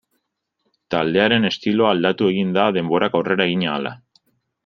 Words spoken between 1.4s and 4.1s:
estiloa aldatu egin da denborak aurrera egin ahala.